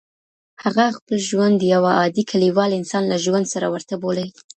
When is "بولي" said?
4.01-4.27